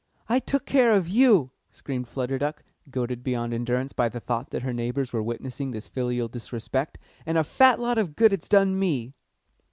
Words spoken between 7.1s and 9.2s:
"And a fat lot of good it's done me."